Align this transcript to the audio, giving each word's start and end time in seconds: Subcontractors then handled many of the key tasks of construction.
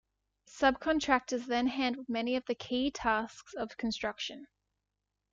Subcontractors 0.47 1.45
then 1.45 1.67
handled 1.67 2.09
many 2.09 2.35
of 2.35 2.43
the 2.47 2.55
key 2.55 2.89
tasks 2.89 3.53
of 3.53 3.77
construction. 3.77 4.47